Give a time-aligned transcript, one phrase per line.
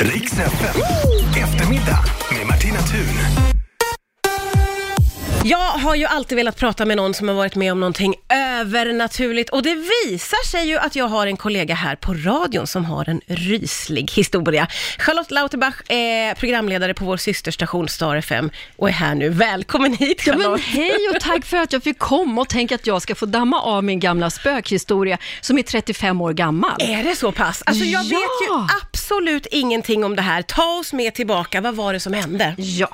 [0.00, 0.80] Riks FM.
[1.36, 1.98] Eftermiddag
[2.32, 3.57] med Martina Thun.
[5.50, 9.50] Jag har ju alltid velat prata med någon som har varit med om någonting övernaturligt
[9.50, 13.08] och det visar sig ju att jag har en kollega här på radion som har
[13.08, 14.66] en ryslig historia.
[14.98, 19.28] Charlotte Lauterbach är programledare på vår systerstation Star FM och är här nu.
[19.28, 20.60] Välkommen hit Ja, men Charlotte!
[20.60, 23.60] hej och tack för att jag fick komma och tänk att jag ska få damma
[23.62, 26.76] av min gamla spökhistoria som är 35 år gammal.
[26.78, 27.62] Är det så pass?
[27.66, 28.18] Alltså jag Ja.
[28.18, 30.42] vet ju absolut ingenting om det här.
[30.42, 32.54] Ta oss med tillbaka, vad var det som hände?
[32.58, 32.88] Ja,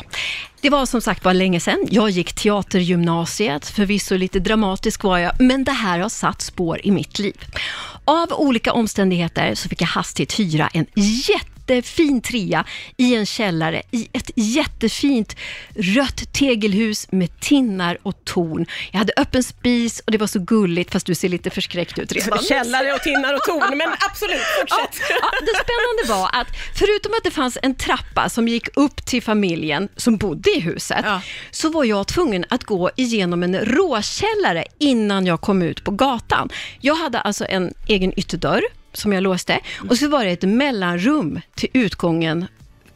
[0.65, 1.87] det var som sagt var länge sedan.
[1.91, 6.91] Jag gick teatergymnasiet, förvisso lite dramatisk var jag, men det här har satt spår i
[6.91, 7.45] mitt liv.
[8.05, 10.87] Av olika omständigheter så fick jag hastigt hyra en
[11.69, 12.65] jättefin trea
[12.97, 15.37] i en källare i ett jättefint
[15.77, 18.67] rött tegelhus med tinnar och torn.
[18.93, 22.13] Jag hade öppen spis och det var så gulligt, fast du ser lite förskräckt ut
[22.13, 22.39] redan.
[22.49, 25.01] Källare och tinnar och torn, men absolut, fortsätt!
[25.11, 29.23] Ja, det spännande var att förutom att det fanns en trappa som gick upp till
[29.23, 31.21] familjen som bodde i huset, Ja.
[31.51, 36.49] så var jag tvungen att gå igenom en råkällare innan jag kom ut på gatan.
[36.81, 38.63] Jag hade alltså en egen ytterdörr
[38.95, 42.47] som jag låste och så var det ett mellanrum till utgången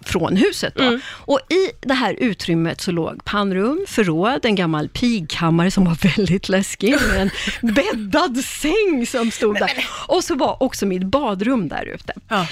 [0.01, 0.75] från huset.
[0.75, 0.99] Då.
[1.09, 6.49] Och I det här utrymmet så låg pannrum, förråd, en gammal pigkammare som var väldigt
[6.49, 7.31] läskig, med en
[7.75, 9.87] bäddad säng som stod där.
[10.09, 12.13] Och så var också mitt badrum där ute.
[12.29, 12.47] Ja.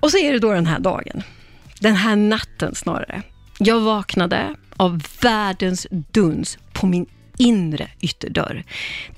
[0.00, 1.22] Och så är det då den här dagen,
[1.80, 3.22] den här natten snarare.
[3.58, 7.06] Jag vaknade av världens duns på min
[7.38, 8.64] inre ytterdörr.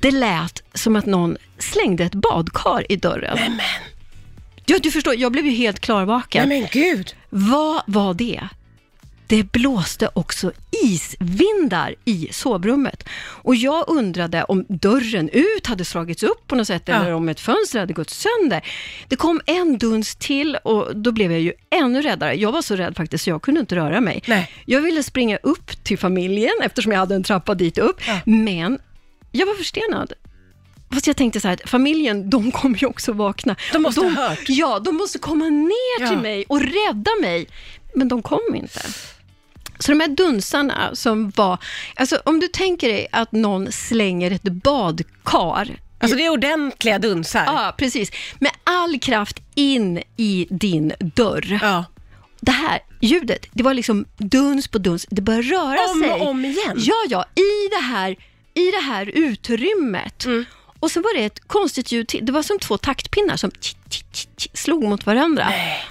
[0.01, 3.37] Det lät som att någon slängde ett badkar i dörren.
[3.41, 3.61] Nämen,
[4.67, 6.49] Ja, du förstår, jag blev ju helt klarvaken.
[6.49, 7.15] nej men gud!
[7.31, 8.41] Vad var det?
[9.31, 10.53] Det blåste också
[10.85, 13.09] isvindar i sovrummet.
[13.21, 16.95] Och jag undrade om dörren ut hade slagits upp på något sätt, Ja.
[16.95, 18.65] eller om ett fönster hade gått sönder.
[19.09, 22.35] Det kom en duns till och då blev jag ju ännu räddare.
[22.35, 24.23] Jag var så rädd faktiskt, så jag kunde inte röra mig.
[24.27, 24.51] Nej.
[24.67, 28.21] Jag ville springa upp till familjen, eftersom jag hade en trappa dit upp, Ja.
[28.25, 28.79] men
[29.33, 30.13] jag var förstenad.
[30.93, 33.57] Fast jag tänkte så här, att familjen, de kommer ju också vakna.
[33.73, 34.45] De måste Och ha hört.
[34.49, 36.09] Ja, de måste komma ner Ja.
[36.09, 37.47] till mig och rädda mig.
[37.95, 38.81] Men de kom inte.
[39.81, 41.59] Så de här dunsarna som var,
[41.97, 45.69] alltså om du tänker dig att någon slänger ett badkar,
[46.03, 47.45] Alltså det är ordentliga dunsar.
[47.47, 51.59] ja precis, med all kraft in i din dörr.
[51.63, 51.85] Ja.
[52.41, 56.11] Det här ljudet, det var liksom duns på duns, det började röra Om sig.
[56.11, 56.75] och om igen.
[56.77, 58.17] Ja, ja, i det här,
[58.55, 60.25] i det här utrymmet.
[60.25, 60.45] Mm.
[60.81, 62.27] Och så var det ett konstigt ljud till.
[62.27, 63.51] Det var som två taktpinnar som
[64.55, 65.47] slog mot varandra.
[65.49, 65.85] Nej.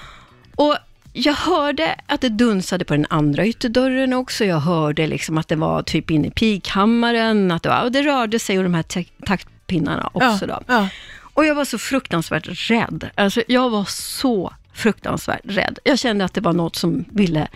[0.55, 0.77] Och
[1.25, 4.45] jag hörde att det dunsade på den andra ytterdörren också.
[4.45, 7.51] Jag hörde liksom att det var typ inne i pigkammaren.
[7.51, 10.37] Att det, var, och det rörde sig och de här ta- taktpinnarna också.
[10.41, 10.47] Ja.
[10.47, 10.59] Då.
[10.67, 10.89] Ja.
[11.33, 13.09] Och jag var så fruktansvärt rädd.
[13.15, 15.79] Alltså, jag var så fruktansvärt rädd.
[15.83, 17.47] Jag kände att det var något som ville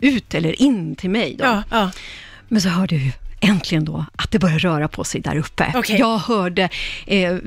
[0.00, 1.36] ut eller in till mig.
[1.38, 1.44] Då.
[1.44, 1.62] Ja.
[1.70, 1.90] Ja.
[2.48, 5.72] Men så hörde jag ju äntligen då att det började röra på sig där uppe.
[5.74, 5.98] Okej.
[5.98, 6.68] Jag hörde
[7.06, 7.38] eh, eh,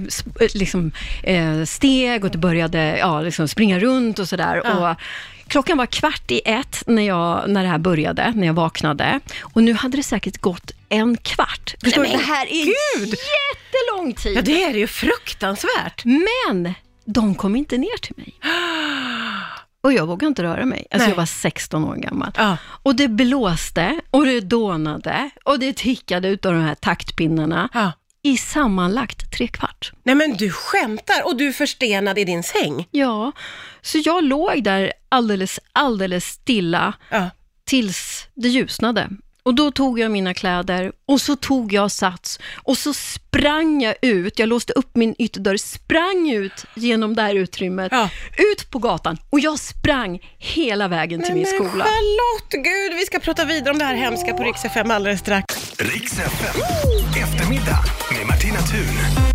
[0.54, 0.92] liksom,
[1.24, 4.62] eh, steg och det började ja, liksom springa runt och sådär.
[4.66, 4.92] Ja.
[4.92, 4.98] Och
[5.48, 9.20] Klockan var kvart i ett när, jag, när det här började, när jag vaknade.
[9.42, 11.76] Och nu hade det säkert gått en kvart.
[11.84, 13.10] Förstår Nej, men Det här är Gud!
[13.10, 14.38] jättelång tid.
[14.38, 16.06] ja, det är det ju fruktansvärt.
[16.06, 16.74] Men
[17.06, 18.34] de kom inte ner till mig.
[19.84, 20.88] Och jag vågade inte röra mig.
[20.92, 21.10] Alltså Nej.
[21.10, 22.32] jag var 16 år gammal.
[22.38, 22.58] Ja.
[22.64, 27.92] Och det blåste och det dånade och det tickade ut av de här taktpinnarna Ja.
[28.24, 29.92] i sammanlagt tre kvart.
[30.04, 32.88] Nej men du skämtar och du förstenad i din säng.
[32.92, 33.32] Ja,
[33.82, 37.30] så jag låg där alldeles, alldeles stilla Ja.
[37.66, 39.10] tills det ljusnade.
[39.50, 43.96] Och då tog jag mina kläder och så tog jag sats och så sprang jag
[44.02, 44.40] ut.
[44.40, 48.10] Jag låste upp min ytterdörr, sprang ut genom det här utrymmet, Ja.
[48.38, 51.84] ut på gatan och jag sprang hela vägen till min Nej, men skola.
[51.84, 55.46] Charlotte, gud, vi ska prata vidare om det här hemska på Rix FM alldeles strax.
[55.78, 56.62] Riks FM.
[57.24, 57.80] Eftermiddag
[58.18, 59.26] med Martina Thun.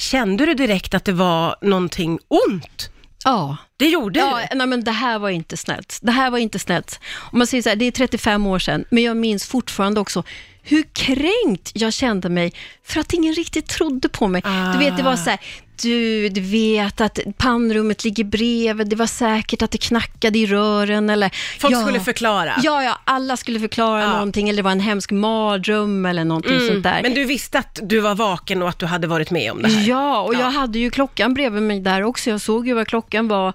[0.00, 2.90] Kände du direkt att det var någonting ont?
[3.24, 4.56] Ja, Det gjorde Ja, du?
[4.56, 5.98] nej, men det här var inte snällt.
[6.02, 7.00] Det här var inte snällt.
[7.32, 10.22] Om man säger så här, det är 35 år sedan, men jag minns fortfarande också
[10.62, 12.52] hur kränkt jag kände mig
[12.86, 14.42] för att ingen riktigt trodde på mig.
[14.72, 15.40] Du vet, det var så här,
[15.82, 21.10] du, du vet att pannrummet ligger bredvid, det var säkert att det knackade i rören
[21.10, 21.30] eller...
[21.60, 22.54] Folk ja, skulle förklara.
[22.62, 24.12] Ja, ja, alla skulle förklara Ja.
[24.12, 27.02] någonting eller det var en hemsk mardröm eller någonting sånt där.
[27.02, 29.68] Men du visste att du var vaken och att du hade varit med om det
[29.68, 29.88] här?
[29.88, 30.38] Ja, och Ja.
[30.40, 32.30] jag hade ju klockan bredvid mig där också.
[32.30, 33.52] Jag såg ju vad klockan var.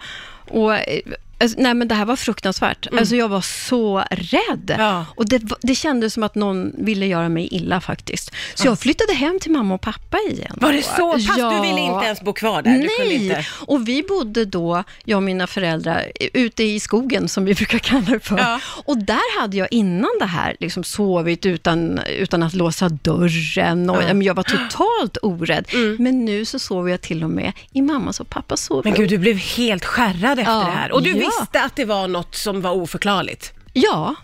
[0.50, 1.00] Och eh,
[1.40, 2.88] Alltså, nej men det här var fruktansvärt.
[3.00, 4.72] Alltså jag var så rädd.
[4.72, 4.86] Mm.
[4.86, 5.06] Ja.
[5.16, 8.32] Och det, det kändes som att någon ville göra mig illa faktiskt.
[8.56, 10.58] Så jag flyttade hem till mamma och pappa igen.
[10.62, 11.38] Var det så pass?
[11.38, 11.50] Ja.
[11.50, 12.72] Du ville inte ens bo kvar där?
[12.72, 13.46] Du Nej, inte...
[13.52, 18.06] och vi bodde då, jag och mina föräldrar, ute i skogen som vi brukar kalla
[18.12, 18.38] det för.
[18.38, 18.60] Ja.
[18.86, 23.98] Och där hade jag innan det här liksom sovit utan, utan att låsa dörren och
[23.98, 24.02] Ja.
[24.02, 24.22] Mm.
[24.22, 25.66] jag var totalt orädd.
[26.00, 28.82] Men nu så sover jag till och med i mammas och pappas sovrum.
[28.86, 30.92] Men gud, du blev helt skärrad efter det här.
[30.92, 33.54] Och du visste att det var något som var oförklarligt.
[33.74, 34.16] Ja.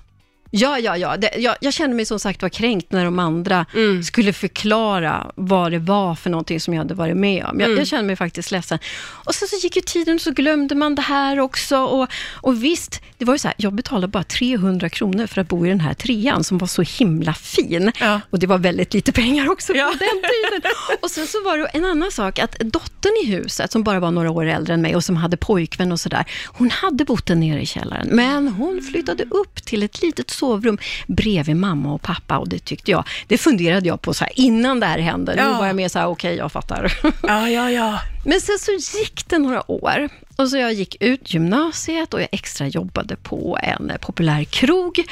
[0.56, 1.18] Ja, ja, ja.
[1.18, 4.04] Det, jag, jag kände mig som sagt var kränkt när de andra Mm.
[4.04, 7.60] skulle förklara vad det var för någonting som jag hade varit med om.
[7.60, 7.78] Jag, Mm.
[7.78, 8.80] jag kände mig faktiskt ledsen.
[9.04, 11.78] Och sen så gick ju tiden och så glömde man det här också.
[11.78, 15.48] Och, och visst, det var ju så här, jag betalade bara 300 kronor för att
[15.48, 17.92] bo i den här trean som var så himla fin.
[18.00, 18.22] Ja.
[18.30, 19.92] Och det var väldigt lite pengar också Ja.
[19.94, 20.72] på den tiden.
[21.02, 24.12] Och sen så var det en annan sak, att dottern i huset, som bara var
[24.12, 27.36] några år äldre än mig och som hade pojkvän och sådär, hon hade bott där
[27.36, 32.38] nere i källaren, men hon flyttade upp till ett litet sovrum bredvid mamma och pappa
[32.38, 35.36] och det tyckte jag, det funderade jag på så här innan det här hände.
[35.36, 35.58] Nu Ja.
[35.60, 36.94] var jag mer så här, okej, jag fattar.
[37.24, 38.00] Ja, ja, ja.
[38.26, 42.28] Men sen så gick det några år och så jag gick ut gymnasiet och jag
[42.32, 45.04] extra jobbade på en populär krog.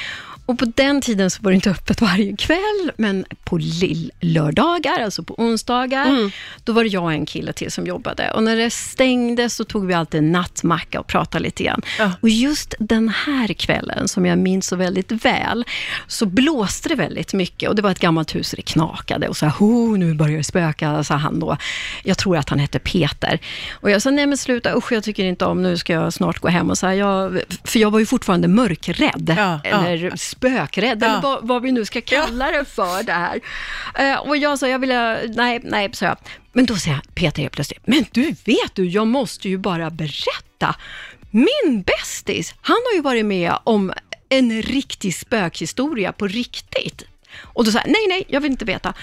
[0.52, 5.22] Och på den tiden så var det inte öppet varje kväll, men på lill-lördagar, alltså
[5.22, 6.32] på onsdagar,
[6.64, 8.30] då var det jag och en kille till som jobbade.
[8.30, 11.82] Och när det stängdes så tog vi alltid en nattmacka och pratade lite grann.
[11.98, 12.12] Ja.
[12.20, 15.64] Och just den här kvällen, som jag minns så väldigt väl,
[16.06, 19.36] så blåste det väldigt mycket och det var ett gammalt hus och det knakade och
[19.36, 21.56] så här, oh, nu börjar det spöka, sa han då.
[22.02, 23.38] Jag tror att han hette Peter.
[23.72, 26.38] Och jag sa, nej men sluta, usch jag tycker inte om, nu ska jag snart
[26.38, 26.70] gå hem.
[26.70, 30.10] Och så här, jag, för jag var ju fortfarande mörkrädd, Ja, ja.
[30.42, 31.06] Spökrädd, Ja.
[31.06, 33.40] eller vad, vad vi nu ska kalla det för det här.
[33.98, 34.88] Eh, och jag sa, jag vill,
[35.36, 36.16] nej, nej, sa jag.
[36.52, 40.74] Men då säger Peter helt plötsligt, men du vet du, jag måste ju bara berätta.
[41.30, 43.92] Min bästis, han har ju varit med om
[44.28, 47.02] en riktig spökhistoria på riktigt.
[47.42, 48.94] Och då sa jag, nej, nej, jag vill inte veta.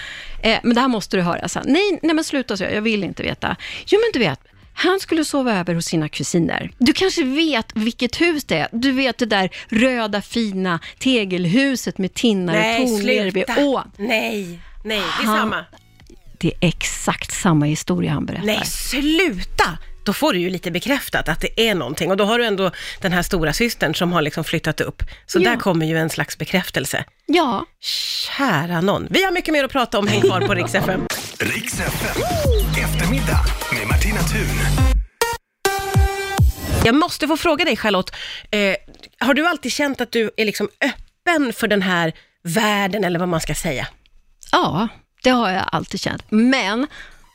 [0.42, 1.48] Eh, men det här måste du höra.
[1.48, 3.56] Så, nej, nej, men sluta, så jag, jag vill inte veta.
[3.86, 4.40] Jo, men du vet,
[4.82, 6.70] han skulle sova över hos sina kusiner.
[6.78, 8.68] Du kanske vet vilket hus det är.
[8.72, 13.82] Du vet det där röda fina tegelhuset med tinnar och Nej, tornled vid ån.
[13.96, 15.64] Nej, nej, det är Han- samma.
[16.38, 18.46] Det är exakt samma historia han berättar.
[18.46, 19.78] Nej, sluta!
[20.04, 22.70] Då får du ju lite bekräftat att det är någonting och då har du ändå
[23.00, 25.02] den här stora systern som har liksom flyttat upp.
[25.26, 25.50] Så Ja.
[25.50, 27.04] där kommer ju en slags bekräftelse.
[27.26, 29.06] Ja, Kära någon.
[29.10, 31.00] Vi har mycket mer att prata om, häng kvar på Rix FM.
[31.38, 32.22] Riks FM.
[32.84, 33.40] Eftermiddag
[34.12, 34.56] Martina Thun.
[36.84, 38.10] Jag måste få fråga dig Charlotte,
[38.50, 38.74] eh,
[39.18, 42.12] har du alltid känt att du är liksom öppen för den här
[42.42, 43.86] världen eller vad man ska säga?
[44.52, 44.88] ja,
[45.22, 46.22] det har jag alltid känt.
[46.30, 46.86] Men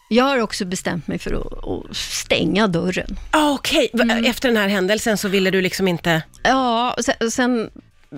[0.10, 3.20] jag har också bestämt mig för att, att stänga dörren.
[3.32, 4.26] Ah, Okej, Va- Mm.
[4.26, 6.22] efter den här händelsen så ville du liksom inte...
[6.44, 7.70] Ja, sen, sen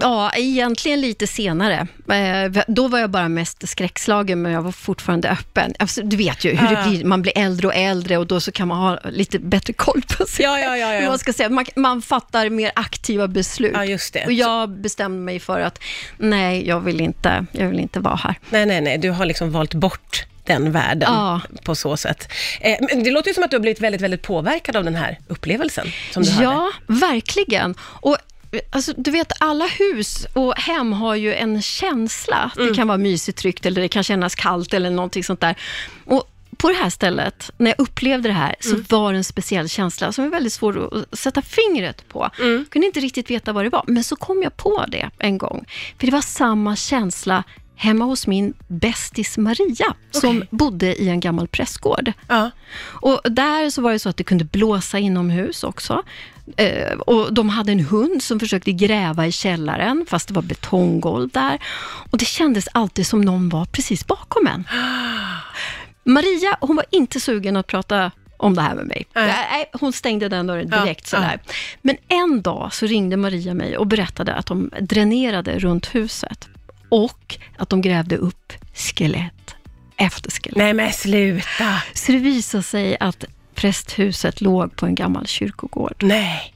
[0.02, 1.88] ja, egentligen lite senare.
[2.12, 5.74] Eh, då var jag bara mest skräckslagen, men jag var fortfarande öppen.
[5.80, 8.52] Alltså, du vet ju hur det blir, man blir äldre och äldre och då så
[8.52, 10.46] kan man ha lite bättre koll på sig.
[10.46, 11.10] Ja, ja, ja, ja.
[11.10, 11.50] Man, ska säga.
[11.50, 13.72] Man, man fattar mer aktiva beslut.
[13.76, 14.26] Ja, just det.
[14.26, 15.80] Och jag bestämde mig för att
[16.18, 18.36] nej, jag vill inte, jag vill inte vara här.
[18.50, 21.42] Nej, nej, nej, du har liksom valt bort den världen Ja.
[21.64, 22.32] på så sätt.
[22.62, 24.96] Eh, men det låter ju som att du har blivit väldigt, väldigt påverkad av den
[24.96, 26.44] här upplevelsen som du hade.
[26.44, 27.76] Ja, verkligen.
[27.82, 28.18] Och
[28.70, 32.52] Alltså, du vet, alla hus och hem har ju en känsla.
[32.58, 32.68] Mm.
[32.70, 35.56] Det kan vara mysigt tryggt eller det kan kännas kallt eller någonting sånt där.
[36.06, 38.86] Och på det här stället, när jag upplevde det här, så Mm.
[38.90, 42.30] var det en speciell känsla som är väldigt svår att sätta fingret på.
[42.40, 42.58] Mm.
[42.58, 45.38] Jag kunde inte riktigt veta vad det var, men så kom jag på det en
[45.38, 45.66] gång.
[46.00, 47.44] För det var samma känsla
[47.76, 50.48] hemma hos min bästis Maria, som Okej.
[50.52, 52.14] bodde i en gammal prästgård.
[52.28, 52.52] Ja.
[52.80, 56.04] Och där så var det så att det kunde blåsa inomhus också.
[56.58, 61.30] Eh, och de hade en hund som försökte gräva i källaren, fast det var betonggolv
[61.30, 61.60] där.
[62.12, 64.68] Och det kändes alltid som någon var precis bakom en.
[66.04, 69.08] Maria, hon var inte sugen att prata om det här med mig.
[69.14, 69.70] Nej.
[69.74, 71.40] Hon stängde den dörren Ja, direkt sådär.
[71.82, 76.48] Men en dag så ringde Maria mig och berättade att de dränerade runt huset.
[76.90, 79.56] Och att de grävde upp skelett
[79.98, 80.58] efter skelett.
[80.58, 81.82] Nej men sluta.
[81.94, 83.26] Så det visade sig att
[83.58, 85.94] prästhuset låg på en gammal kyrkogård.
[86.04, 86.54] Nej.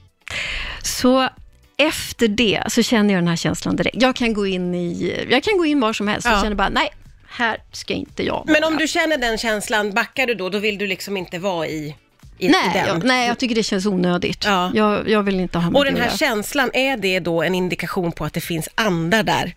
[0.84, 1.30] Så
[1.78, 3.96] efter det så känner jag den här känslan direkt.
[4.02, 6.42] Jag kan gå in, i, jag kan gå in var som helst och Ja.
[6.42, 6.90] känner bara, nej,
[7.30, 8.44] här ska inte jag vara.
[8.48, 10.50] Men om du känner den känslan, backar du då?
[10.50, 11.96] Då vill du liksom inte vara i,
[12.38, 12.88] i, i nej, den?
[12.88, 14.44] jag, nej, jag tycker det känns onödigt.
[14.46, 14.72] Ja.
[14.74, 18.12] Jag, jag vill inte ha med Och den här känslan, är det då en indikation
[18.12, 19.56] på att det finns andar där?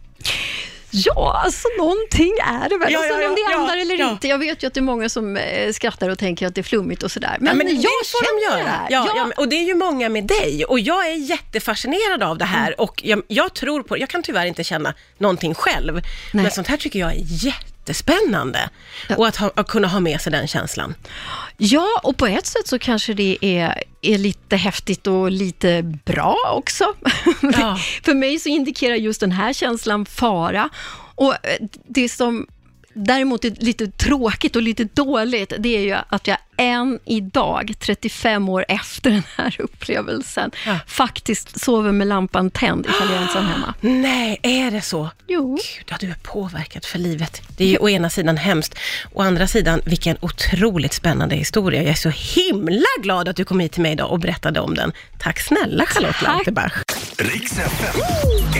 [0.96, 2.92] Ja, alltså någonting är det väl.
[2.92, 4.10] Ja, Ja, ja, Sen om det ja, andar ja, eller ja.
[4.10, 4.28] inte.
[4.28, 6.62] Jag vet ju att det är många som eh, skrattar och tänker att det är
[6.62, 7.36] flummigt och sådär.
[7.40, 8.64] Men, Ja, men jag får de känner göra.
[8.64, 8.86] det här.
[8.90, 9.26] Ja, Ja.
[9.28, 10.64] ja, och det är ju många med dig.
[10.64, 14.46] Och jag är jättefascinerad av det här och jag, jag tror på Jag kan tyvärr
[14.46, 16.00] inte känna någonting själv.
[16.32, 17.18] Men sånt här tycker jag är
[17.84, 18.68] jättespännande.
[19.16, 20.94] Och att, ha, att kunna ha med sig den känslan.
[21.56, 26.36] Ja, och på ett sätt så kanske det är, är lite häftigt och lite bra
[26.56, 26.94] också.
[27.42, 27.78] Ja.
[28.04, 30.68] För mig så indikerar just den här känslan fara.
[31.16, 32.46] Och eh, det som
[32.94, 38.48] däremot är lite tråkigt och lite dåligt, det är ju att jag än idag, 35
[38.48, 40.78] år efter den här upplevelsen, Ja.
[40.86, 43.74] faktiskt sover med lampan tänd ifall jag är ensam hemma.
[43.80, 45.10] Nej, är det så?
[45.28, 45.54] Jo.
[45.54, 47.42] Gud, ja, du är påverkad för livet.
[47.56, 48.78] Det är ju å ena sidan hemskt,
[49.12, 51.82] å andra sidan vilken otroligt spännande historia.
[51.82, 54.74] Jag är så himla glad att du kom hit till mig idag och berättade om
[54.74, 54.92] den.
[55.18, 56.28] Tack snälla Charlotte Tack.
[56.28, 56.72] Lauterbach.
[57.18, 58.00] Riks FM.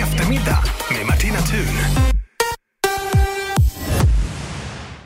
[0.03, 0.65] Eftermiddag
[0.99, 2.14] med Martina Thun.